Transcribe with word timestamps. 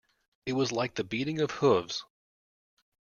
It 0.47 0.53
was 0.53 0.71
like 0.71 0.95
the 0.95 1.03
beating 1.03 1.41
of 1.41 1.51
hoofs. 1.51 2.03